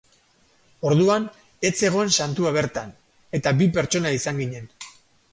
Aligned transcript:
Orduan 0.91 1.25
ez 1.67 1.71
zegoen 1.83 2.09
santua 2.23 2.53
bertan, 2.55 2.93
eta 3.41 3.53
bi 3.61 3.67
pertsona 3.75 4.15
izan 4.21 4.41
ginen. 4.45 4.67